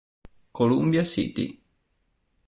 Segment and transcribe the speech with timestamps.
[0.51, 1.45] Columbia City